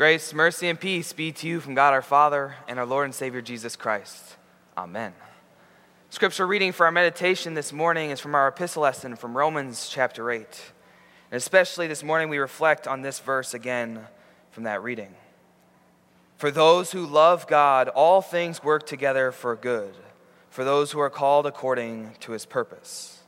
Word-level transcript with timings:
Grace, 0.00 0.32
mercy, 0.32 0.66
and 0.66 0.80
peace 0.80 1.12
be 1.12 1.30
to 1.30 1.46
you 1.46 1.60
from 1.60 1.74
God 1.74 1.92
our 1.92 2.00
Father 2.00 2.54
and 2.66 2.78
our 2.78 2.86
Lord 2.86 3.04
and 3.04 3.14
Savior 3.14 3.42
Jesus 3.42 3.76
Christ. 3.76 4.38
Amen. 4.74 5.12
Scripture 6.08 6.46
reading 6.46 6.72
for 6.72 6.86
our 6.86 6.90
meditation 6.90 7.52
this 7.52 7.70
morning 7.70 8.08
is 8.08 8.18
from 8.18 8.34
our 8.34 8.48
epistle 8.48 8.82
lesson 8.82 9.14
from 9.14 9.36
Romans 9.36 9.90
chapter 9.90 10.30
8. 10.30 10.40
And 11.30 11.36
especially 11.36 11.86
this 11.86 12.02
morning, 12.02 12.30
we 12.30 12.38
reflect 12.38 12.88
on 12.88 13.02
this 13.02 13.18
verse 13.18 13.52
again 13.52 14.06
from 14.52 14.62
that 14.62 14.82
reading. 14.82 15.14
For 16.38 16.50
those 16.50 16.92
who 16.92 17.04
love 17.04 17.46
God, 17.46 17.88
all 17.88 18.22
things 18.22 18.64
work 18.64 18.86
together 18.86 19.30
for 19.30 19.54
good, 19.54 19.94
for 20.48 20.64
those 20.64 20.92
who 20.92 21.00
are 21.00 21.10
called 21.10 21.44
according 21.44 22.12
to 22.20 22.32
his 22.32 22.46
purpose. 22.46 23.20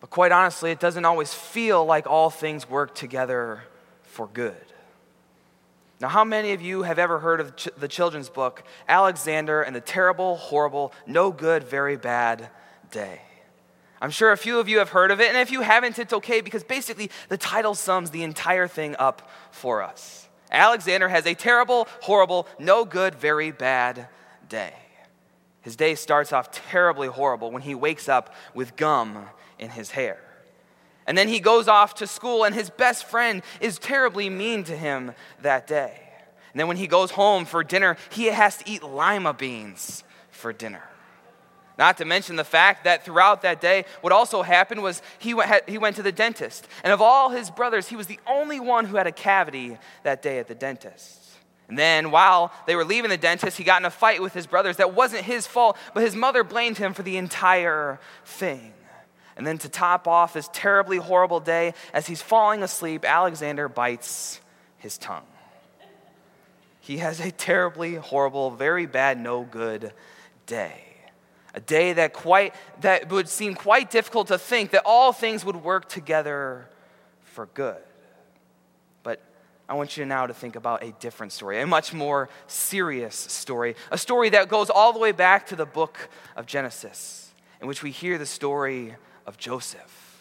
But 0.00 0.10
quite 0.10 0.32
honestly, 0.32 0.70
it 0.70 0.80
doesn't 0.80 1.06
always 1.06 1.32
feel 1.32 1.86
like 1.86 2.06
all 2.06 2.28
things 2.28 2.68
work 2.68 2.94
together 2.94 3.62
for 4.02 4.26
good. 4.26 4.69
Now, 6.00 6.08
how 6.08 6.24
many 6.24 6.52
of 6.52 6.62
you 6.62 6.82
have 6.82 6.98
ever 6.98 7.18
heard 7.18 7.40
of 7.40 7.54
the 7.76 7.88
children's 7.88 8.30
book, 8.30 8.62
Alexander 8.88 9.60
and 9.60 9.76
the 9.76 9.82
Terrible, 9.82 10.36
Horrible, 10.36 10.94
No 11.06 11.30
Good, 11.30 11.64
Very 11.64 11.96
Bad 11.96 12.48
Day? 12.90 13.20
I'm 14.00 14.10
sure 14.10 14.32
a 14.32 14.36
few 14.36 14.58
of 14.58 14.66
you 14.66 14.78
have 14.78 14.88
heard 14.88 15.10
of 15.10 15.20
it, 15.20 15.28
and 15.28 15.36
if 15.36 15.50
you 15.50 15.60
haven't, 15.60 15.98
it's 15.98 16.14
okay 16.14 16.40
because 16.40 16.64
basically 16.64 17.10
the 17.28 17.36
title 17.36 17.74
sums 17.74 18.10
the 18.10 18.22
entire 18.22 18.66
thing 18.66 18.96
up 18.98 19.28
for 19.50 19.82
us. 19.82 20.26
Alexander 20.50 21.08
has 21.08 21.26
a 21.26 21.34
terrible, 21.34 21.86
horrible, 22.00 22.48
no 22.58 22.86
good, 22.86 23.14
very 23.14 23.50
bad 23.50 24.08
day. 24.48 24.72
His 25.60 25.76
day 25.76 25.94
starts 25.94 26.32
off 26.32 26.50
terribly 26.50 27.08
horrible 27.08 27.50
when 27.50 27.60
he 27.60 27.74
wakes 27.74 28.08
up 28.08 28.34
with 28.54 28.74
gum 28.74 29.26
in 29.58 29.68
his 29.68 29.90
hair. 29.90 30.18
And 31.10 31.18
then 31.18 31.26
he 31.26 31.40
goes 31.40 31.66
off 31.66 31.96
to 31.96 32.06
school, 32.06 32.44
and 32.44 32.54
his 32.54 32.70
best 32.70 33.04
friend 33.04 33.42
is 33.60 33.80
terribly 33.80 34.30
mean 34.30 34.62
to 34.62 34.76
him 34.76 35.10
that 35.42 35.66
day. 35.66 36.00
And 36.52 36.60
then 36.60 36.68
when 36.68 36.76
he 36.76 36.86
goes 36.86 37.10
home 37.10 37.46
for 37.46 37.64
dinner, 37.64 37.96
he 38.10 38.26
has 38.26 38.58
to 38.58 38.70
eat 38.70 38.84
lima 38.84 39.34
beans 39.34 40.04
for 40.30 40.52
dinner. 40.52 40.84
Not 41.76 41.96
to 41.96 42.04
mention 42.04 42.36
the 42.36 42.44
fact 42.44 42.84
that 42.84 43.04
throughout 43.04 43.42
that 43.42 43.60
day, 43.60 43.86
what 44.02 44.12
also 44.12 44.42
happened 44.42 44.84
was 44.84 45.02
he 45.18 45.34
went, 45.34 45.68
he 45.68 45.78
went 45.78 45.96
to 45.96 46.04
the 46.04 46.12
dentist. 46.12 46.68
And 46.84 46.92
of 46.92 47.02
all 47.02 47.30
his 47.30 47.50
brothers, 47.50 47.88
he 47.88 47.96
was 47.96 48.06
the 48.06 48.20
only 48.28 48.60
one 48.60 48.84
who 48.84 48.96
had 48.96 49.08
a 49.08 49.12
cavity 49.12 49.78
that 50.04 50.22
day 50.22 50.38
at 50.38 50.46
the 50.46 50.54
dentist. 50.54 51.18
And 51.66 51.76
then 51.76 52.12
while 52.12 52.52
they 52.68 52.76
were 52.76 52.84
leaving 52.84 53.10
the 53.10 53.16
dentist, 53.16 53.58
he 53.58 53.64
got 53.64 53.82
in 53.82 53.84
a 53.84 53.90
fight 53.90 54.22
with 54.22 54.32
his 54.32 54.46
brothers 54.46 54.76
that 54.76 54.94
wasn't 54.94 55.24
his 55.24 55.44
fault, 55.44 55.76
but 55.92 56.04
his 56.04 56.14
mother 56.14 56.44
blamed 56.44 56.78
him 56.78 56.94
for 56.94 57.02
the 57.02 57.16
entire 57.16 57.98
thing. 58.24 58.74
And 59.36 59.46
then 59.46 59.58
to 59.58 59.68
top 59.68 60.06
off 60.06 60.34
this 60.34 60.48
terribly 60.52 60.98
horrible 60.98 61.40
day, 61.40 61.74
as 61.92 62.06
he's 62.06 62.20
falling 62.20 62.62
asleep, 62.62 63.04
Alexander 63.04 63.68
bites 63.68 64.40
his 64.78 64.98
tongue. 64.98 65.26
He 66.80 66.98
has 66.98 67.20
a 67.20 67.30
terribly 67.30 67.94
horrible, 67.94 68.50
very 68.50 68.86
bad, 68.86 69.20
no 69.20 69.42
good 69.42 69.92
day. 70.46 70.84
A 71.54 71.60
day 71.60 71.92
that 71.94 72.12
quite 72.12 72.54
that 72.80 73.10
would 73.10 73.28
seem 73.28 73.54
quite 73.54 73.90
difficult 73.90 74.28
to 74.28 74.38
think 74.38 74.70
that 74.70 74.82
all 74.84 75.12
things 75.12 75.44
would 75.44 75.56
work 75.56 75.88
together 75.88 76.68
for 77.22 77.46
good. 77.46 77.82
But 79.02 79.20
I 79.68 79.74
want 79.74 79.96
you 79.96 80.06
now 80.06 80.26
to 80.26 80.34
think 80.34 80.56
about 80.56 80.82
a 80.82 80.92
different 81.00 81.32
story, 81.32 81.60
a 81.60 81.66
much 81.66 81.92
more 81.92 82.28
serious 82.46 83.16
story, 83.16 83.74
a 83.90 83.98
story 83.98 84.30
that 84.30 84.48
goes 84.48 84.70
all 84.70 84.92
the 84.92 85.00
way 85.00 85.12
back 85.12 85.46
to 85.48 85.56
the 85.56 85.66
book 85.66 86.08
of 86.36 86.46
Genesis, 86.46 87.32
in 87.60 87.66
which 87.66 87.82
we 87.82 87.90
hear 87.90 88.16
the 88.16 88.26
story 88.26 88.94
of 89.30 89.38
Joseph. 89.38 90.18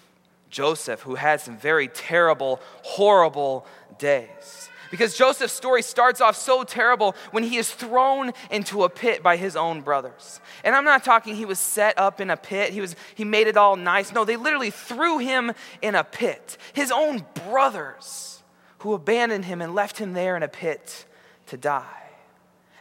Joseph, 0.52 1.02
who 1.02 1.16
had 1.16 1.42
some 1.42 1.58
very 1.58 1.88
terrible, 1.88 2.62
horrible 2.84 3.66
days. 3.98 4.70
Because 4.92 5.18
Joseph's 5.18 5.54
story 5.54 5.82
starts 5.82 6.22
off 6.22 6.36
so 6.36 6.64
terrible 6.64 7.16
when 7.32 7.44
he 7.44 7.58
is 7.58 7.72
thrown 7.72 8.34
into 8.52 8.84
a 8.84 8.90
pit 8.90 9.24
by 9.24 9.36
his 9.36 9.56
own 9.56 9.82
brothers. 9.82 10.40
And 10.64 10.76
I'm 10.76 10.86
not 10.86 11.04
talking 11.04 11.36
he 11.36 11.46
was 11.46 11.58
set 11.58 11.98
up 11.98 12.22
in 12.22 12.30
a 12.30 12.38
pit, 12.38 12.72
he, 12.72 12.82
was, 12.82 12.96
he 13.16 13.26
made 13.26 13.48
it 13.48 13.58
all 13.58 13.76
nice. 13.76 14.14
No, 14.14 14.26
they 14.26 14.36
literally 14.36 14.72
threw 14.72 15.18
him 15.18 15.54
in 15.82 15.96
a 15.96 16.04
pit. 16.04 16.58
His 16.74 16.92
own 16.92 17.26
brothers 17.50 18.44
who 18.80 18.94
abandoned 18.94 19.46
him 19.46 19.60
and 19.60 19.74
left 19.74 19.98
him 19.98 20.14
there 20.14 20.38
in 20.38 20.44
a 20.44 20.48
pit 20.48 21.06
to 21.48 21.58
die. 21.58 22.09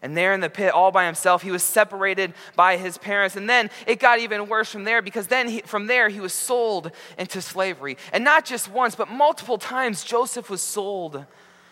And 0.03 0.17
there 0.17 0.33
in 0.33 0.41
the 0.41 0.51
pit, 0.51 0.73
all 0.73 0.91
by 0.91 1.07
himself, 1.07 1.43
he 1.43 1.51
was 1.51 1.63
separated 1.63 2.35
by 2.55 2.77
his 2.77 2.99
parents. 2.99 3.37
And 3.37 3.49
then 3.49 3.71
it 3.87 3.99
got 3.99 4.21
even 4.21 4.49
worse 4.49 4.71
from 4.71 4.85
there 4.85 5.03
because 5.03 5.27
then 5.27 5.49
he, 5.49 5.61
from 5.63 5.87
there 5.87 6.09
he 6.09 6.21
was 6.21 6.33
sold 6.33 6.93
into 7.19 7.43
slavery. 7.43 7.97
And 8.13 8.25
not 8.25 8.45
just 8.45 8.71
once, 8.71 8.95
but 8.95 9.11
multiple 9.11 9.59
times, 9.59 10.05
Joseph 10.05 10.51
was 10.51 10.63
sold 10.63 11.25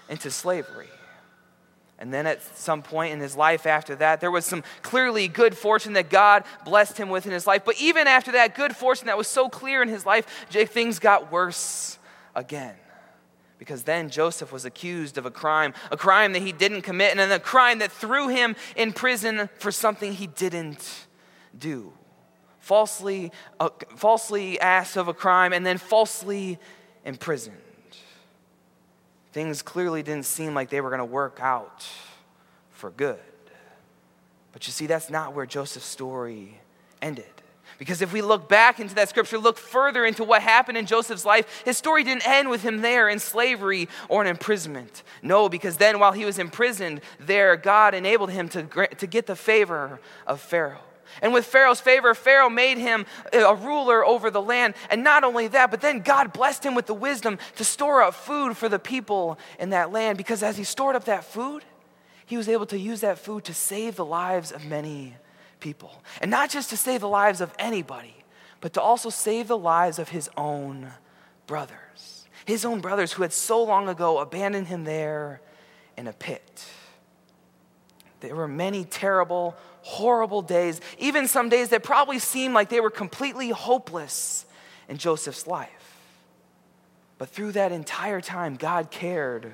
into 0.08 0.30
slavery. 0.30 0.88
And 1.98 2.12
then 2.12 2.26
at 2.26 2.42
some 2.58 2.82
point 2.82 3.14
in 3.14 3.20
his 3.20 3.36
life 3.36 3.66
after 3.66 3.94
that, 3.96 4.20
there 4.20 4.30
was 4.30 4.44
some 4.44 4.62
clearly 4.82 5.28
good 5.28 5.56
fortune 5.56 5.94
that 5.94 6.10
God 6.10 6.44
blessed 6.64 6.98
him 6.98 7.08
with 7.08 7.26
in 7.26 7.32
his 7.32 7.46
life. 7.46 7.62
But 7.64 7.80
even 7.80 8.06
after 8.06 8.32
that 8.32 8.54
good 8.54 8.76
fortune 8.76 9.06
that 9.06 9.16
was 9.16 9.28
so 9.28 9.48
clear 9.48 9.82
in 9.82 9.88
his 9.88 10.04
life, 10.04 10.26
things 10.50 10.98
got 10.98 11.32
worse 11.32 11.98
again 12.34 12.74
because 13.58 13.84
then 13.84 14.10
Joseph 14.10 14.52
was 14.52 14.64
accused 14.64 15.18
of 15.18 15.26
a 15.26 15.30
crime, 15.30 15.72
a 15.90 15.96
crime 15.96 16.32
that 16.34 16.42
he 16.42 16.52
didn't 16.52 16.82
commit, 16.82 17.10
and 17.10 17.20
then 17.20 17.32
a 17.32 17.38
crime 17.38 17.78
that 17.78 17.90
threw 17.90 18.28
him 18.28 18.54
in 18.76 18.92
prison 18.92 19.48
for 19.58 19.72
something 19.72 20.12
he 20.12 20.26
didn't 20.26 21.06
do. 21.58 21.92
Falsely, 22.60 23.32
uh, 23.60 23.70
falsely 23.96 24.60
asked 24.60 24.96
of 24.96 25.08
a 25.08 25.14
crime 25.14 25.52
and 25.52 25.64
then 25.64 25.78
falsely 25.78 26.58
imprisoned. 27.04 27.56
Things 29.32 29.62
clearly 29.62 30.02
didn't 30.02 30.24
seem 30.24 30.54
like 30.54 30.70
they 30.70 30.80
were 30.80 30.90
going 30.90 30.98
to 30.98 31.04
work 31.04 31.38
out 31.40 31.86
for 32.70 32.90
good. 32.90 33.18
But 34.52 34.66
you 34.66 34.72
see, 34.72 34.86
that's 34.86 35.10
not 35.10 35.34
where 35.34 35.46
Joseph's 35.46 35.86
story 35.86 36.60
ended. 37.02 37.26
Because 37.78 38.00
if 38.00 38.12
we 38.12 38.22
look 38.22 38.48
back 38.48 38.80
into 38.80 38.94
that 38.94 39.08
scripture, 39.08 39.38
look 39.38 39.58
further 39.58 40.04
into 40.04 40.24
what 40.24 40.42
happened 40.42 40.78
in 40.78 40.86
Joseph's 40.86 41.24
life, 41.24 41.62
his 41.64 41.76
story 41.76 42.04
didn't 42.04 42.26
end 42.26 42.48
with 42.48 42.62
him 42.62 42.80
there 42.80 43.08
in 43.08 43.18
slavery 43.18 43.88
or 44.08 44.22
in 44.22 44.28
imprisonment. 44.28 45.02
No, 45.22 45.48
because 45.48 45.76
then 45.76 45.98
while 45.98 46.12
he 46.12 46.24
was 46.24 46.38
imprisoned 46.38 47.00
there, 47.20 47.56
God 47.56 47.94
enabled 47.94 48.30
him 48.30 48.48
to, 48.50 48.86
to 48.86 49.06
get 49.06 49.26
the 49.26 49.36
favor 49.36 50.00
of 50.26 50.40
Pharaoh. 50.40 50.80
And 51.22 51.32
with 51.32 51.46
Pharaoh's 51.46 51.80
favor, 51.80 52.14
Pharaoh 52.14 52.50
made 52.50 52.78
him 52.78 53.06
a 53.32 53.54
ruler 53.54 54.04
over 54.04 54.30
the 54.30 54.42
land. 54.42 54.74
And 54.90 55.04
not 55.04 55.24
only 55.24 55.48
that, 55.48 55.70
but 55.70 55.80
then 55.80 56.00
God 56.00 56.32
blessed 56.32 56.64
him 56.64 56.74
with 56.74 56.86
the 56.86 56.94
wisdom 56.94 57.38
to 57.56 57.64
store 57.64 58.02
up 58.02 58.14
food 58.14 58.56
for 58.56 58.68
the 58.68 58.78
people 58.78 59.38
in 59.58 59.70
that 59.70 59.92
land. 59.92 60.18
Because 60.18 60.42
as 60.42 60.56
he 60.56 60.64
stored 60.64 60.96
up 60.96 61.04
that 61.04 61.24
food, 61.24 61.64
he 62.26 62.36
was 62.36 62.48
able 62.48 62.66
to 62.66 62.78
use 62.78 63.00
that 63.00 63.18
food 63.18 63.44
to 63.44 63.54
save 63.54 63.96
the 63.96 64.04
lives 64.04 64.50
of 64.50 64.64
many 64.64 65.14
people. 65.66 66.00
And 66.20 66.30
not 66.30 66.48
just 66.48 66.70
to 66.70 66.76
save 66.76 67.00
the 67.00 67.08
lives 67.08 67.40
of 67.40 67.52
anybody, 67.58 68.14
but 68.60 68.72
to 68.74 68.80
also 68.80 69.10
save 69.10 69.48
the 69.48 69.58
lives 69.58 69.98
of 69.98 70.10
his 70.10 70.30
own 70.36 70.92
brothers. 71.48 72.28
His 72.44 72.64
own 72.64 72.80
brothers 72.80 73.12
who 73.12 73.22
had 73.22 73.32
so 73.32 73.64
long 73.64 73.88
ago 73.88 74.18
abandoned 74.18 74.68
him 74.68 74.84
there 74.84 75.40
in 75.96 76.06
a 76.06 76.12
pit. 76.12 76.64
There 78.20 78.36
were 78.36 78.46
many 78.46 78.84
terrible, 78.84 79.56
horrible 79.82 80.40
days, 80.40 80.80
even 80.98 81.26
some 81.26 81.48
days 81.48 81.70
that 81.70 81.82
probably 81.82 82.20
seemed 82.20 82.54
like 82.54 82.68
they 82.68 82.80
were 82.80 82.88
completely 82.88 83.50
hopeless 83.50 84.46
in 84.88 84.98
Joseph's 84.98 85.48
life. 85.48 85.98
But 87.18 87.28
through 87.30 87.52
that 87.52 87.72
entire 87.72 88.20
time, 88.20 88.54
God 88.54 88.92
cared 88.92 89.52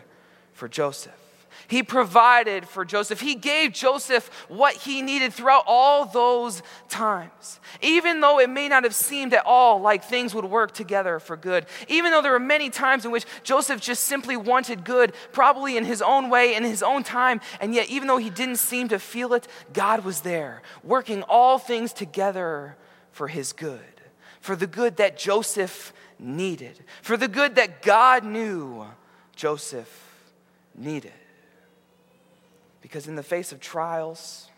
for 0.53 0.69
Joseph. 0.69 1.22
He 1.69 1.83
provided 1.83 2.69
for 2.69 2.85
Joseph. 2.85 3.21
He 3.21 3.35
gave 3.35 3.73
Joseph 3.73 4.29
what 4.49 4.75
he 4.75 5.03
needed 5.03 5.33
throughout 5.33 5.65
all 5.67 6.05
those 6.05 6.63
times. 6.89 7.61
Even 7.81 8.21
though 8.21 8.39
it 8.39 8.51
may 8.51 8.69
not 8.69 8.85
have 8.85 8.95
seemed 8.95 9.35
at 9.35 9.45
all 9.47 9.81
like 9.81 10.05
things 10.05 10.35
would 10.35 10.45
work 10.45 10.73
together 10.73 11.19
for 11.19 11.37
good. 11.37 11.67
Even 11.89 12.11
though 12.11 12.23
there 12.23 12.33
were 12.33 12.41
many 12.41 12.71
times 12.71 13.05
in 13.05 13.11
which 13.11 13.27
Joseph 13.43 13.81
just 13.81 14.05
simply 14.05 14.37
wanted 14.37 14.85
good, 14.85 15.15
probably 15.33 15.77
in 15.77 15.85
his 15.85 16.03
own 16.03 16.31
way, 16.31 16.55
in 16.55 16.65
his 16.65 16.83
own 16.83 17.03
time. 17.03 17.41
And 17.61 17.75
yet, 17.75 17.89
even 17.89 18.09
though 18.09 18.19
he 18.19 18.31
didn't 18.31 18.57
seem 18.57 18.89
to 18.89 18.99
feel 18.99 19.35
it, 19.35 19.49
God 19.73 20.05
was 20.05 20.21
there, 20.21 20.63
working 20.83 21.23
all 21.25 21.59
things 21.59 21.93
together 21.93 22.77
for 23.13 23.29
his 23.29 23.53
good. 23.53 23.81
For 24.41 24.57
the 24.57 24.67
good 24.67 24.97
that 24.97 25.17
Joseph 25.17 25.93
needed. 26.19 26.85
For 27.03 27.17
the 27.17 27.29
good 27.29 27.55
that 27.57 27.83
God 27.83 28.25
knew 28.25 28.87
Joseph 29.37 30.11
needed. 30.75 31.13
Because 32.83 33.09
in 33.09 33.15
the 33.15 33.23
face 33.23 33.53
of 33.53 33.61
trials 33.61 34.51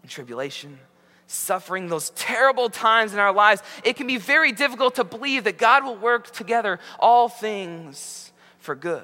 and 0.00 0.10
tribulation, 0.10 0.78
suffering, 1.26 1.88
those 1.88 2.10
terrible 2.10 2.70
times 2.70 3.12
in 3.12 3.18
our 3.18 3.32
lives, 3.32 3.62
it 3.82 3.96
can 3.96 4.06
be 4.06 4.16
very 4.16 4.52
difficult 4.52 4.94
to 4.94 5.04
believe 5.04 5.44
that 5.44 5.58
God 5.58 5.84
will 5.84 5.96
work 5.96 6.30
together 6.30 6.78
all 6.98 7.28
things 7.28 8.32
for 8.58 8.74
good. 8.74 9.02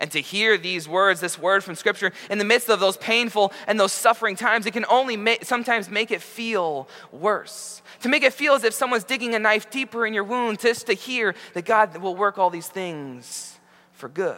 And 0.00 0.10
to 0.10 0.20
hear 0.20 0.58
these 0.58 0.88
words, 0.88 1.20
this 1.20 1.38
word 1.38 1.62
from 1.62 1.76
Scripture, 1.76 2.12
in 2.28 2.38
the 2.38 2.44
midst 2.44 2.68
of 2.68 2.80
those 2.80 2.96
painful 2.96 3.52
and 3.68 3.78
those 3.78 3.92
suffering 3.92 4.34
times, 4.34 4.66
it 4.66 4.72
can 4.72 4.84
only 4.86 5.38
sometimes 5.42 5.88
make 5.88 6.10
it 6.10 6.20
feel 6.20 6.88
worse. 7.12 7.80
To 8.02 8.08
make 8.08 8.24
it 8.24 8.32
feel 8.32 8.54
as 8.54 8.64
if 8.64 8.74
someone's 8.74 9.04
digging 9.04 9.34
a 9.34 9.38
knife 9.38 9.70
deeper 9.70 10.04
in 10.04 10.12
your 10.12 10.24
wound, 10.24 10.58
just 10.58 10.88
to 10.88 10.94
hear 10.94 11.34
that 11.54 11.64
God 11.64 11.96
will 11.98 12.16
work 12.16 12.38
all 12.38 12.50
these 12.50 12.68
things 12.68 13.58
for 13.92 14.08
good. 14.08 14.36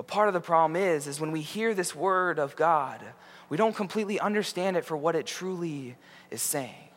But 0.00 0.06
part 0.06 0.28
of 0.28 0.32
the 0.32 0.40
problem 0.40 0.76
is, 0.76 1.06
is 1.06 1.20
when 1.20 1.30
we 1.30 1.42
hear 1.42 1.74
this 1.74 1.94
word 1.94 2.38
of 2.38 2.56
God, 2.56 3.02
we 3.50 3.58
don't 3.58 3.76
completely 3.76 4.18
understand 4.18 4.78
it 4.78 4.86
for 4.86 4.96
what 4.96 5.14
it 5.14 5.26
truly 5.26 5.94
is 6.30 6.40
saying. 6.40 6.88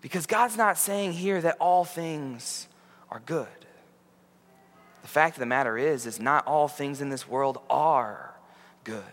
Because 0.00 0.26
God's 0.26 0.56
not 0.56 0.78
saying 0.78 1.12
here 1.12 1.40
that 1.40 1.56
all 1.60 1.84
things 1.84 2.66
are 3.08 3.22
good. 3.24 3.46
The 5.02 5.06
fact 5.06 5.36
of 5.36 5.38
the 5.38 5.46
matter 5.46 5.78
is, 5.78 6.06
is 6.06 6.18
not 6.18 6.44
all 6.44 6.66
things 6.66 7.00
in 7.00 7.08
this 7.08 7.28
world 7.28 7.60
are 7.70 8.34
good. 8.82 9.04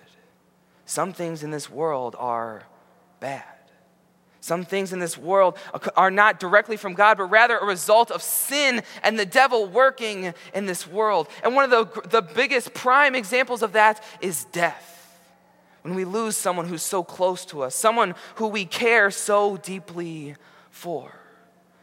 Some 0.87 1.13
things 1.13 1.43
in 1.43 1.51
this 1.51 1.69
world 1.69 2.15
are 2.17 2.63
bad. 3.19 3.43
Some 4.45 4.63
things 4.63 4.93
in 4.93 4.99
this 4.99 5.17
world 5.17 5.57
are 5.97 6.11
not 6.11 6.39
directly 6.39 6.77
from 6.77 6.93
God, 6.93 7.17
but 7.17 7.31
rather 7.31 7.57
a 7.57 7.65
result 7.65 8.11
of 8.11 8.21
sin 8.21 8.83
and 9.01 9.17
the 9.17 9.25
devil 9.25 9.65
working 9.65 10.35
in 10.53 10.67
this 10.67 10.85
world. 10.85 11.29
And 11.43 11.55
one 11.55 11.63
of 11.63 11.71
the, 11.71 12.09
the 12.09 12.21
biggest 12.21 12.75
prime 12.75 13.15
examples 13.15 13.63
of 13.63 13.71
that 13.71 14.03
is 14.21 14.45
death. 14.51 15.17
When 15.81 15.95
we 15.95 16.05
lose 16.05 16.37
someone 16.37 16.67
who's 16.67 16.83
so 16.83 17.03
close 17.03 17.43
to 17.45 17.63
us, 17.63 17.73
someone 17.73 18.13
who 18.35 18.45
we 18.45 18.65
care 18.65 19.09
so 19.09 19.57
deeply 19.57 20.35
for 20.69 21.11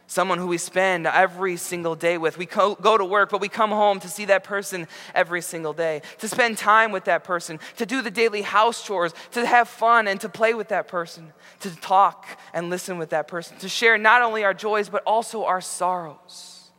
someone 0.07 0.37
who 0.37 0.47
we 0.47 0.57
spend 0.57 1.07
every 1.07 1.57
single 1.57 1.95
day 1.95 2.17
with. 2.17 2.37
We 2.37 2.45
go, 2.45 2.75
to 2.75 3.05
work, 3.05 3.29
but 3.29 3.41
we 3.41 3.49
come 3.49 3.71
home 3.71 3.99
to 4.01 4.07
see 4.07 4.25
that 4.25 4.43
person 4.43 4.87
every 5.15 5.41
single 5.41 5.73
day, 5.73 6.01
to 6.19 6.27
spend 6.27 6.57
time 6.57 6.91
with 6.91 7.05
that 7.05 7.23
person, 7.23 7.59
to 7.77 7.85
do 7.85 8.01
the 8.01 8.11
daily 8.11 8.41
house 8.41 8.85
chores, 8.85 9.13
to 9.31 9.45
have 9.45 9.67
fun 9.67 10.07
and 10.07 10.19
to 10.21 10.29
play 10.29 10.53
with 10.53 10.69
that 10.69 10.87
person, 10.87 11.33
to 11.61 11.75
talk 11.77 12.27
and 12.53 12.69
listen 12.69 12.97
with 12.97 13.09
that 13.09 13.27
person, 13.27 13.57
to 13.57 13.69
share 13.69 13.97
not 13.97 14.21
only 14.21 14.43
our 14.43 14.53
joys, 14.53 14.89
but 14.89 15.03
also 15.03 15.45
our 15.45 15.61
sorrows. 15.61 16.71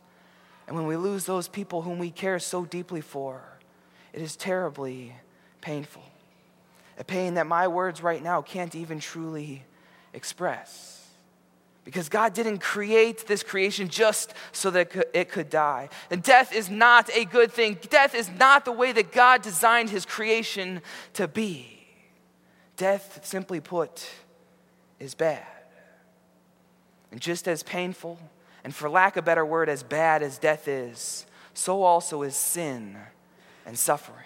And 0.67 0.75
when 0.75 0.87
we 0.87 0.95
lose 0.95 1.25
those 1.25 1.47
people 1.47 1.81
whom 1.81 1.99
we 1.99 2.11
care 2.11 2.39
so 2.39 2.65
deeply 2.65 3.01
for, 3.01 3.41
it 4.13 4.21
is 4.21 4.35
terribly 4.35 5.13
painful. 5.61 6.03
A 6.97 7.03
pain 7.03 7.33
that 7.33 7.45
my 7.45 7.67
words 7.67 8.01
right 8.01 8.23
now 8.23 8.41
can't 8.41 8.73
even 8.73 8.99
truly 8.99 9.63
express. 10.13 10.94
Because 11.85 12.09
God 12.09 12.33
didn't 12.33 12.57
create 12.57 13.27
this 13.27 13.43
creation 13.43 13.89
just 13.89 14.33
so 14.51 14.71
that 14.71 14.91
it 15.13 15.29
could 15.29 15.51
die. 15.51 15.89
And 16.09 16.23
death 16.23 16.53
is 16.53 16.67
not 16.67 17.15
a 17.15 17.25
good 17.25 17.51
thing. 17.51 17.77
Death 17.89 18.15
is 18.15 18.29
not 18.39 18.65
the 18.65 18.71
way 18.71 18.91
that 18.91 19.11
God 19.11 19.43
designed 19.43 19.91
his 19.91 20.03
creation 20.03 20.81
to 21.13 21.27
be. 21.27 21.85
Death, 22.75 23.21
simply 23.23 23.61
put, 23.61 24.09
is 24.99 25.13
bad. 25.13 25.45
And 27.11 27.21
just 27.21 27.47
as 27.47 27.61
painful, 27.61 28.19
and 28.63 28.73
for 28.73 28.89
lack 28.89 29.15
of 29.15 29.23
a 29.23 29.25
better 29.25 29.45
word, 29.45 29.69
as 29.69 29.83
bad 29.83 30.23
as 30.23 30.39
death 30.39 30.67
is, 30.67 31.27
so 31.53 31.83
also 31.83 32.23
is 32.23 32.35
sin 32.35 32.97
and 33.63 33.77
suffering. 33.77 34.25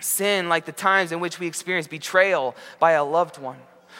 Sin, 0.00 0.48
like 0.48 0.64
the 0.64 0.72
times 0.72 1.12
in 1.12 1.20
which 1.20 1.38
we 1.38 1.46
experience 1.46 1.86
betrayal 1.86 2.56
by 2.78 2.92
a 2.92 3.04
loved 3.04 3.36
one 3.36 3.58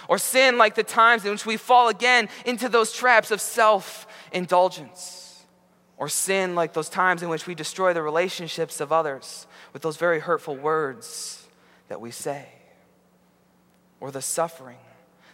or 0.09 0.19
sin 0.19 0.59
like 0.59 0.75
the 0.75 0.83
times 0.83 1.25
in 1.25 1.31
which 1.31 1.47
we 1.47 1.57
fall 1.57 1.89
again 1.89 2.29
into 2.45 2.69
those 2.69 2.93
traps 2.93 3.31
of 3.31 3.41
self 3.41 4.07
indulgence, 4.33 5.45
or 5.97 6.09
sin 6.09 6.55
like 6.55 6.73
those 6.73 6.89
times 6.89 7.23
in 7.23 7.29
which 7.29 7.47
we 7.47 7.55
destroy 7.55 7.93
the 7.93 8.03
relationships 8.03 8.81
of 8.81 8.93
others 8.93 9.47
with 9.73 9.83
those 9.83 9.97
very 9.97 10.21
hurtful 10.21 10.57
words 10.57 11.47
that 11.89 12.01
we 12.01 12.11
say, 12.11 12.47
or 14.01 14.11
the 14.11 14.23
suffering. 14.23 14.79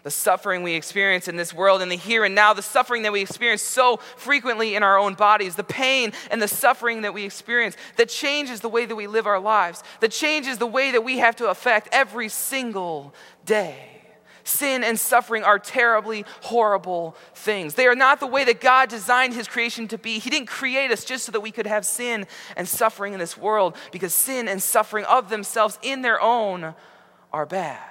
The 0.03 0.11
suffering 0.11 0.63
we 0.63 0.73
experience 0.73 1.29
in 1.29 1.37
this 1.37 1.53
world, 1.53 1.83
in 1.83 1.91
the 1.91 1.97
here 1.97 2.25
and 2.25 2.35
now, 2.35 2.55
the 2.55 2.63
suffering 2.63 3.03
that 3.03 3.13
we 3.13 3.21
experience 3.21 3.61
so 3.61 3.99
frequently 4.17 4.75
in 4.75 4.83
our 4.83 4.99
own 4.99 5.13
bodies, 5.13 5.57
the 5.57 5.65
pain 5.65 6.13
and 6.31 6.41
the 6.41 6.49
suffering 6.49 7.03
that 7.03 7.13
we 7.13 7.25
experience 7.25 7.77
that 7.97 8.09
changes 8.09 8.61
the 8.61 8.69
way 8.71 8.87
that 8.87 8.97
we 8.97 9.07
live 9.07 9.27
our 9.27 9.39
lives, 9.39 9.83
that 10.01 10.11
changes 10.11 10.57
the 10.57 10.67
way 10.67 10.93
that 10.93 11.05
we 11.05 11.19
have 11.19 11.37
to 11.37 11.51
affect 11.51 11.89
every 11.93 12.31
single 12.31 13.15
day. 13.45 14.00
Sin 14.45 14.83
and 14.83 14.99
suffering 14.99 15.45
are 15.45 15.59
terribly 15.59 16.25
horrible 16.43 17.17
things. 17.35 17.75
They 17.75 17.87
are 17.87 17.95
not 17.95 18.21
the 18.21 18.27
way 18.27 18.45
that 18.45 18.61
God 18.61 18.89
designed 18.89 19.35
his 19.35 19.49
creation 19.49 19.89
to 19.89 19.99
be. 19.99 20.19
He 20.19 20.31
didn't 20.31 20.49
create 20.49 20.91
us 20.91 21.05
just 21.05 21.25
so 21.25 21.33
that 21.33 21.41
we 21.41 21.51
could 21.51 21.67
have 21.67 21.85
sin 21.85 22.27
and 22.57 22.69
suffering 22.69 23.13
in 23.13 23.19
this 23.19 23.37
world, 23.37 23.77
because 23.93 24.15
sin 24.15 24.49
and 24.49 24.63
suffering 24.63 25.05
of 25.05 25.29
themselves 25.29 25.79
in 25.83 26.03
their 26.03 26.21
own 26.21 26.75
are 27.33 27.47
bad. 27.47 27.83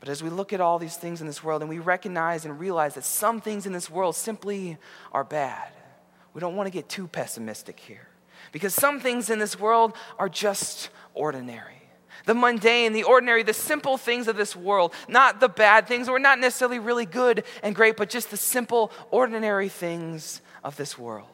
But 0.00 0.08
as 0.08 0.22
we 0.22 0.30
look 0.30 0.52
at 0.52 0.60
all 0.60 0.78
these 0.78 0.96
things 0.96 1.20
in 1.20 1.26
this 1.26 1.42
world 1.42 1.62
and 1.62 1.68
we 1.68 1.78
recognize 1.78 2.44
and 2.44 2.60
realize 2.60 2.94
that 2.94 3.04
some 3.04 3.40
things 3.40 3.66
in 3.66 3.72
this 3.72 3.90
world 3.90 4.14
simply 4.14 4.78
are 5.12 5.24
bad, 5.24 5.72
we 6.32 6.40
don't 6.40 6.54
want 6.54 6.66
to 6.66 6.70
get 6.70 6.88
too 6.88 7.08
pessimistic 7.08 7.80
here. 7.80 8.08
Because 8.52 8.74
some 8.74 9.00
things 9.00 9.30
in 9.30 9.38
this 9.38 9.58
world 9.58 9.94
are 10.18 10.28
just 10.28 10.90
ordinary 11.14 11.82
the 12.24 12.34
mundane, 12.34 12.92
the 12.92 13.04
ordinary, 13.04 13.42
the 13.42 13.54
simple 13.54 13.96
things 13.96 14.28
of 14.28 14.36
this 14.36 14.56
world, 14.56 14.92
not 15.08 15.40
the 15.40 15.48
bad 15.48 15.86
things, 15.86 16.08
or 16.08 16.18
not 16.18 16.38
necessarily 16.38 16.78
really 16.78 17.06
good 17.06 17.44
and 17.62 17.74
great, 17.74 17.96
but 17.96 18.10
just 18.10 18.30
the 18.30 18.36
simple, 18.36 18.90
ordinary 19.10 19.68
things 19.68 20.40
of 20.64 20.76
this 20.76 20.98
world, 20.98 21.28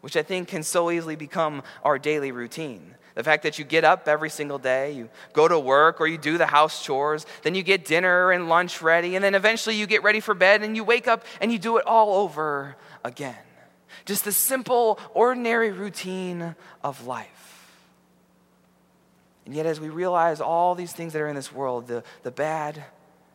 which 0.00 0.16
I 0.16 0.22
think 0.22 0.48
can 0.48 0.62
so 0.62 0.90
easily 0.90 1.16
become 1.16 1.62
our 1.84 1.98
daily 1.98 2.32
routine. 2.32 2.96
The 3.14 3.22
fact 3.22 3.42
that 3.42 3.58
you 3.58 3.64
get 3.64 3.84
up 3.84 4.08
every 4.08 4.30
single 4.30 4.58
day, 4.58 4.92
you 4.92 5.10
go 5.34 5.46
to 5.46 5.58
work 5.58 6.00
or 6.00 6.06
you 6.06 6.16
do 6.16 6.38
the 6.38 6.46
house 6.46 6.82
chores, 6.82 7.26
then 7.42 7.54
you 7.54 7.62
get 7.62 7.84
dinner 7.84 8.32
and 8.32 8.48
lunch 8.48 8.80
ready, 8.80 9.16
and 9.16 9.24
then 9.24 9.34
eventually 9.34 9.76
you 9.76 9.86
get 9.86 10.02
ready 10.02 10.20
for 10.20 10.34
bed 10.34 10.62
and 10.62 10.76
you 10.76 10.84
wake 10.84 11.06
up 11.06 11.24
and 11.40 11.52
you 11.52 11.58
do 11.58 11.76
it 11.76 11.86
all 11.86 12.14
over 12.14 12.76
again. 13.04 13.36
Just 14.06 14.24
the 14.24 14.32
simple, 14.32 14.98
ordinary 15.12 15.70
routine 15.70 16.56
of 16.82 17.06
life. 17.06 17.51
And 19.44 19.54
yet, 19.54 19.66
as 19.66 19.80
we 19.80 19.88
realize 19.88 20.40
all 20.40 20.74
these 20.74 20.92
things 20.92 21.12
that 21.12 21.22
are 21.22 21.28
in 21.28 21.34
this 21.34 21.52
world 21.52 21.88
the, 21.88 22.04
the 22.22 22.30
bad, 22.30 22.84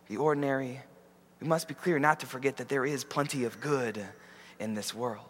the 0.08 0.18
ordinary 0.18 0.82
we 1.40 1.48
must 1.48 1.68
be 1.68 1.74
clear 1.74 2.00
not 2.00 2.20
to 2.22 2.26
forget 2.26 2.58
that 2.58 2.70
there 2.70 2.86
is 2.86 3.04
plenty 3.04 3.44
of 3.44 3.60
good 3.60 4.04
in 4.60 4.74
this 4.74 4.94
world. 4.94 5.26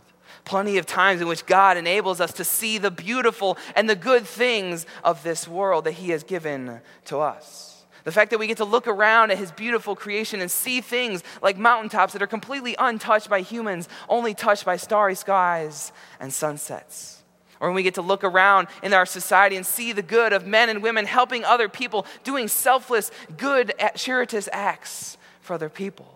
Plenty 0.46 0.78
of 0.78 0.86
times 0.86 1.22
in 1.22 1.28
which 1.28 1.46
God 1.46 1.78
enables 1.78 2.22
us 2.22 2.34
to 2.34 2.44
see 2.44 2.78
the 2.78 2.92
beautiful 2.92 3.58
and 3.76 3.90
the 3.90 3.96
good 3.96 4.26
things 4.26 4.86
of 5.04 5.24
this 5.24 5.48
world 5.48 5.86
that 5.86 5.94
He 5.94 6.12
has 6.12 6.24
given 6.24 6.82
to 7.06 7.20
us. 7.20 7.86
The 8.04 8.12
fact 8.12 8.32
that 8.32 8.40
we 8.40 8.48
get 8.48 8.58
to 8.58 8.66
look 8.66 8.88
around 8.88 9.32
at 9.32 9.38
His 9.38 9.52
beautiful 9.52 9.96
creation 9.96 10.40
and 10.40 10.50
see 10.50 10.80
things 10.80 11.24
like 11.42 11.58
mountaintops 11.58 12.14
that 12.14 12.22
are 12.22 12.28
completely 12.28 12.76
untouched 12.80 13.30
by 13.30 13.42
humans, 13.42 13.90
only 14.08 14.34
touched 14.34 14.66
by 14.66 14.78
starry 14.78 15.16
skies 15.16 15.92
and 16.20 16.34
sunsets 16.34 17.17
or 17.60 17.70
when 17.70 17.76
we 17.76 17.84
get 17.84 17.96
to 17.96 18.02
look 18.02 18.24
around 18.24 18.68
in 18.84 18.94
our 18.94 19.06
society 19.06 19.56
and 19.56 19.66
see 19.66 19.92
the 19.92 20.02
good 20.02 20.34
of 20.34 20.46
men 20.46 20.70
and 20.70 20.84
women 20.84 21.06
helping 21.06 21.44
other 21.44 21.70
people, 21.70 22.06
doing 22.24 22.48
selfless, 22.48 23.12
good, 23.38 23.74
charitous 23.96 24.48
acts 24.52 25.18
for 25.42 25.54
other 25.54 25.70
people. 25.70 26.14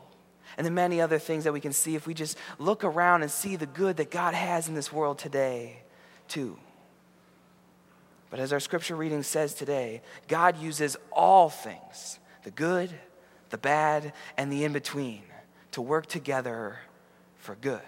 And 0.58 0.68
the 0.68 0.72
many 0.72 1.02
other 1.02 1.18
things 1.18 1.46
that 1.46 1.54
we 1.54 1.62
can 1.62 1.74
see 1.74 1.96
if 1.96 2.06
we 2.06 2.14
just 2.14 2.38
look 2.60 2.84
around 2.84 3.22
and 3.22 3.32
see 3.32 3.56
the 3.56 3.66
good 3.66 3.98
that 3.98 4.12
God 4.12 4.34
has 4.34 4.68
in 4.68 4.76
this 4.76 4.92
world 4.92 5.18
today, 5.18 5.82
too. 6.28 6.58
But 8.30 8.40
as 8.40 8.54
our 8.54 8.60
scripture 8.60 8.96
reading 8.96 9.24
says 9.24 9.54
today, 9.54 10.02
God 10.28 10.58
uses 10.58 10.98
all 11.12 11.50
things 11.50 12.20
the 12.44 12.52
good, 12.52 12.90
the 13.50 13.58
bad, 13.58 14.14
and 14.36 14.52
the 14.52 14.64
in 14.64 14.74
between 14.74 15.22
to 15.72 15.82
work 15.82 16.08
together 16.08 16.80
for 17.38 17.56
good 17.56 17.82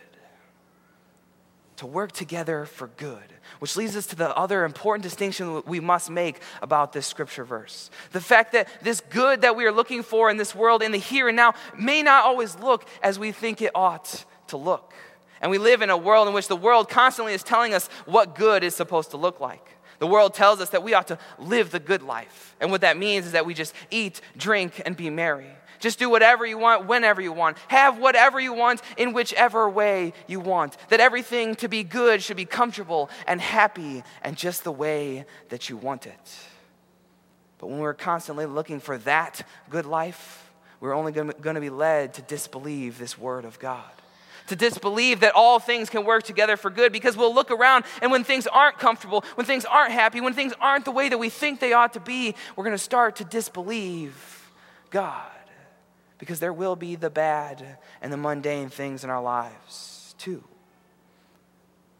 to 1.84 1.88
work 1.88 2.13
together 2.13 2.63
for 2.63 2.88
good. 2.96 3.34
Which 3.60 3.75
leads 3.75 3.98
us 3.98 4.08
to 4.08 4.16
the 4.16 4.34
other 4.38 4.63
important 4.63 5.04
distinction 5.04 5.62
we 5.66 5.82
must 5.82 6.10
make 6.10 6.40
about 6.62 6.94
this 6.94 7.06
scripture 7.06 7.44
verse. 7.44 7.92
The 8.13 8.22
fact 8.22 8.54
that 8.54 8.70
this 8.82 9.02
good 9.02 9.42
that 9.42 9.58
we 9.58 9.66
are 9.66 9.72
looking 9.72 10.02
for 10.02 10.32
in 10.32 10.38
this 10.38 10.56
world, 10.56 10.82
in 10.82 10.94
the 10.94 10.98
here 10.98 11.28
and 11.28 11.36
now, 11.36 11.56
may 11.78 12.02
not 12.02 12.24
always 12.24 12.56
look 12.56 12.88
as 13.02 13.20
we 13.20 13.34
think 13.34 13.62
it 13.62 13.72
ought 13.75 14.24
to 14.48 14.56
look. 14.56 14.94
And 15.42 15.52
we 15.52 15.58
live 15.58 15.82
in 15.82 15.90
a 15.90 15.98
world 15.98 16.30
in 16.30 16.34
which 16.34 16.48
the 16.48 16.56
world 16.56 16.88
constantly 16.88 17.34
is 17.34 17.44
telling 17.44 17.74
us 17.74 17.88
what 18.06 18.34
good 18.34 18.63
is 18.63 18.74
supposed 18.74 19.12
to 19.12 19.18
look 19.18 19.42
like. 19.42 19.73
The 20.03 20.07
world 20.07 20.33
tells 20.33 20.60
us 20.60 20.72
that 20.72 20.83
we 20.83 20.93
ought 20.93 21.07
to 21.07 21.17
live 21.39 21.72
the 21.72 21.79
good 21.79 22.01
life. 22.03 22.57
And 22.60 22.72
what 22.72 22.81
that 22.81 22.98
means 22.98 23.25
is 23.25 23.31
that 23.31 23.45
we 23.45 23.53
just 23.53 23.74
eat, 23.89 24.19
drink, 24.36 24.81
and 24.86 24.98
be 24.98 25.10
merry. 25.10 25.48
Just 25.79 25.98
do 25.98 26.10
whatever 26.10 26.45
you 26.45 26.57
want, 26.57 26.88
whenever 26.88 27.22
you 27.22 27.31
want. 27.31 27.57
Have 27.69 28.00
whatever 28.00 28.38
you 28.38 28.51
want 28.51 28.81
in 28.98 29.13
whichever 29.13 29.69
way 29.69 30.12
you 30.27 30.41
want. 30.41 30.75
That 30.89 31.00
everything 31.00 31.55
to 31.55 31.69
be 31.69 31.86
good 31.86 32.22
should 32.22 32.36
be 32.36 32.43
comfortable 32.43 33.10
and 33.27 33.39
happy 33.39 34.03
and 34.24 34.36
just 34.36 34.65
the 34.65 34.74
way 34.74 35.24
that 35.48 35.69
you 35.69 35.77
want 35.77 36.05
it. 36.05 36.38
But 37.57 37.67
when 37.67 37.79
we're 37.79 37.93
constantly 37.93 38.45
looking 38.45 38.81
for 38.81 38.98
that 38.98 39.48
good 39.69 39.86
life, 39.86 40.51
we're 40.81 40.93
only 40.93 41.13
going 41.13 41.55
to 41.55 41.62
be 41.62 41.69
led 41.69 42.15
to 42.15 42.22
disbelieve 42.24 42.98
this 42.98 43.17
word 43.17 43.45
of 43.45 43.57
God 43.57 43.89
to 44.48 44.56
disbelieve 44.56 45.22
that 45.22 45.34
all 45.36 45.60
things 45.60 45.90
can 45.90 46.06
work 46.06 46.24
together 46.24 46.58
for 46.58 46.70
good 46.70 46.92
because 46.92 47.16
we'll 47.16 47.34
look 47.34 47.52
around 47.52 47.86
and 48.02 48.12
when 48.12 48.24
things 48.24 48.48
aren't 48.48 48.78
comfortable, 48.78 49.24
when 49.36 49.46
things 49.46 49.66
aren't 49.66 49.92
happy, 49.92 50.22
when 50.22 50.34
things 50.34 50.54
aren't 50.60 50.86
the 50.86 50.92
way 50.92 51.10
that 51.10 51.18
we 51.18 51.30
think 51.30 51.60
they 51.60 51.74
ought 51.74 51.94
to 51.94 52.00
be, 52.00 52.36
we're 52.56 52.64
going 52.64 52.76
to 52.76 52.84
start 52.84 53.18
to 53.18 53.24
disbelieve 53.24 54.52
God 54.90 55.30
because 56.18 56.40
there 56.40 56.54
will 56.54 56.76
be 56.76 56.96
the 56.96 57.10
bad 57.10 57.78
and 58.02 58.12
the 58.12 58.18
mundane 58.18 58.70
things 58.70 59.04
in 59.04 59.10
our 59.10 59.22
lives 59.22 60.16
too. 60.18 60.44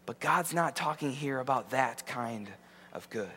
But 0.06 0.20
God's 0.20 0.52
not 0.52 0.76
talking 0.76 1.12
here 1.12 1.38
about 1.38 1.70
that 1.70 2.06
kind 2.06 2.48
of 2.92 3.08
good. 3.10 3.28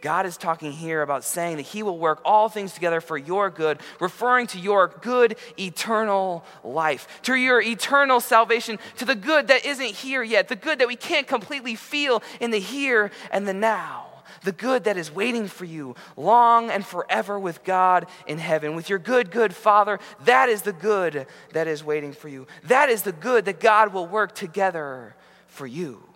God 0.00 0.26
is 0.26 0.36
talking 0.36 0.72
here 0.72 1.02
about 1.02 1.24
saying 1.24 1.56
that 1.56 1.66
He 1.66 1.82
will 1.82 1.98
work 1.98 2.20
all 2.24 2.48
things 2.48 2.72
together 2.72 3.00
for 3.00 3.18
your 3.18 3.50
good, 3.50 3.80
referring 4.00 4.46
to 4.48 4.58
your 4.58 4.88
good 4.88 5.36
eternal 5.58 6.44
life, 6.64 7.20
to 7.22 7.34
your 7.34 7.60
eternal 7.60 8.20
salvation, 8.20 8.78
to 8.96 9.04
the 9.04 9.14
good 9.14 9.48
that 9.48 9.64
isn't 9.64 9.94
here 9.94 10.22
yet, 10.22 10.48
the 10.48 10.56
good 10.56 10.78
that 10.78 10.88
we 10.88 10.96
can't 10.96 11.26
completely 11.26 11.74
feel 11.74 12.22
in 12.40 12.50
the 12.50 12.60
here 12.60 13.10
and 13.30 13.46
the 13.46 13.54
now, 13.54 14.06
the 14.42 14.52
good 14.52 14.84
that 14.84 14.96
is 14.96 15.12
waiting 15.12 15.46
for 15.46 15.64
you 15.64 15.94
long 16.16 16.70
and 16.70 16.84
forever 16.84 17.38
with 17.38 17.62
God 17.64 18.06
in 18.26 18.38
heaven, 18.38 18.74
with 18.74 18.88
your 18.88 18.98
good, 18.98 19.30
good 19.30 19.54
Father. 19.54 19.98
That 20.24 20.48
is 20.48 20.62
the 20.62 20.72
good 20.72 21.26
that 21.52 21.66
is 21.66 21.84
waiting 21.84 22.12
for 22.12 22.28
you. 22.28 22.46
That 22.64 22.88
is 22.88 23.02
the 23.02 23.12
good 23.12 23.44
that 23.44 23.60
God 23.60 23.92
will 23.92 24.06
work 24.06 24.34
together 24.34 25.14
for 25.46 25.66
you. 25.66 26.09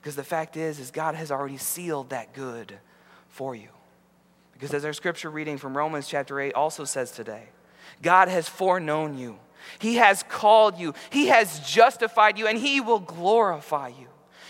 Because 0.00 0.16
the 0.16 0.24
fact 0.24 0.56
is, 0.56 0.78
is 0.78 0.90
God 0.90 1.14
has 1.14 1.30
already 1.30 1.58
sealed 1.58 2.10
that 2.10 2.32
good 2.32 2.78
for 3.28 3.54
you. 3.54 3.68
Because 4.52 4.72
as 4.72 4.84
our 4.84 4.92
scripture 4.92 5.30
reading 5.30 5.58
from 5.58 5.76
Romans 5.76 6.08
chapter 6.08 6.40
8 6.40 6.54
also 6.54 6.84
says 6.84 7.10
today, 7.10 7.48
God 8.02 8.28
has 8.28 8.48
foreknown 8.48 9.18
you. 9.18 9.38
He 9.78 9.96
has 9.96 10.22
called 10.22 10.78
you. 10.78 10.94
He 11.10 11.26
has 11.26 11.60
justified 11.60 12.38
you, 12.38 12.46
and 12.46 12.58
He 12.58 12.80
will 12.80 12.98
glorify 12.98 13.88
you. 13.88 14.06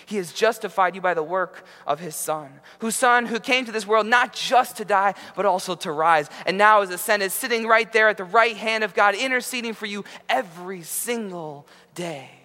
He 0.06 0.16
has 0.16 0.32
justified 0.32 0.94
you 0.94 1.00
by 1.00 1.14
the 1.14 1.22
work 1.22 1.64
of 1.86 1.98
His 1.98 2.14
Son, 2.14 2.48
whose 2.78 2.96
Son 2.96 3.26
who 3.26 3.40
came 3.40 3.64
to 3.64 3.72
this 3.72 3.86
world 3.86 4.06
not 4.06 4.32
just 4.32 4.76
to 4.76 4.84
die, 4.84 5.14
but 5.34 5.46
also 5.46 5.74
to 5.76 5.90
rise, 5.90 6.28
and 6.46 6.58
now 6.58 6.82
is 6.82 6.90
ascended, 6.90 7.32
sitting 7.32 7.66
right 7.66 7.92
there 7.92 8.08
at 8.08 8.16
the 8.16 8.24
right 8.24 8.56
hand 8.56 8.84
of 8.84 8.94
God, 8.94 9.16
interceding 9.16 9.74
for 9.74 9.86
you 9.86 10.04
every 10.28 10.82
single 10.82 11.66
day 11.94 12.39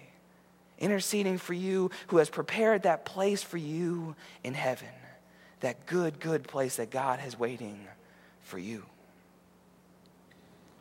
interceding 0.78 1.38
for 1.38 1.54
you, 1.54 1.90
who 2.08 2.18
has 2.18 2.28
prepared 2.28 2.82
that 2.82 3.04
place 3.04 3.42
for 3.42 3.58
you 3.58 4.14
in 4.44 4.54
heaven, 4.54 4.88
that 5.60 5.86
good, 5.86 6.20
good 6.20 6.44
place 6.44 6.76
that 6.76 6.90
God 6.90 7.18
has 7.20 7.38
waiting 7.38 7.86
for 8.42 8.58
you. 8.58 8.84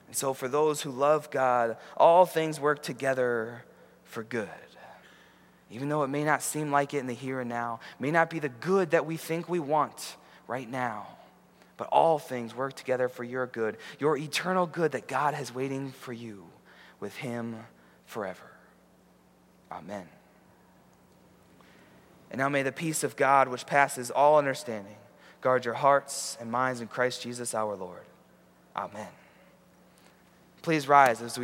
And 0.08 0.16
so, 0.16 0.34
for 0.34 0.48
those 0.48 0.82
who 0.82 0.92
love 0.92 1.32
God, 1.32 1.78
all 1.98 2.26
things 2.26 2.60
work 2.60 2.84
together 2.84 3.64
for 4.04 4.24
good. 4.24 4.50
Even 5.72 5.90
though 5.90 6.04
it 6.04 6.10
may 6.10 6.24
not 6.24 6.44
seem 6.44 6.72
like 6.72 6.94
it 6.94 7.00
in 7.00 7.08
the 7.08 7.14
here 7.14 7.40
and 7.40 7.50
now, 7.50 7.80
may 8.00 8.12
not 8.12 8.30
be 8.30 8.40
the 8.40 8.50
good 8.50 8.92
that 8.92 9.06
we 9.06 9.18
think 9.18 9.50
we 9.50 9.60
want 9.60 10.16
right 10.48 10.70
now, 10.70 11.08
but 11.76 11.88
all 11.88 12.20
things 12.20 12.56
work 12.56 12.74
together 12.74 13.10
for 13.10 13.24
your 13.24 13.48
good, 13.48 13.78
your 14.00 14.16
eternal 14.16 14.68
good 14.68 14.92
that 14.92 15.08
God 15.08 15.34
has 15.34 15.54
waiting 15.54 15.92
for 15.92 16.14
you 16.14 16.46
with 17.00 17.16
Him 17.16 17.58
forever. 18.06 18.55
Amen. 19.72 20.08
And 22.32 22.40
now 22.40 22.50
may 22.50 22.64
the 22.64 22.72
peace 22.72 23.04
of 23.04 23.16
God, 23.16 23.48
which 23.48 23.66
passes 23.66 24.12
all 24.12 24.38
understanding, 24.38 24.96
guard 25.42 25.66
your 25.66 25.74
hearts 25.74 26.38
and 26.40 26.52
minds 26.52 26.82
in 26.82 26.88
Christ 26.88 27.22
Jesus 27.22 27.54
our 27.54 27.76
Lord. 27.76 28.06
Amen. 28.76 29.10
Please 30.62 30.88
rise 30.88 31.22
as 31.22 31.38
we 31.38 31.44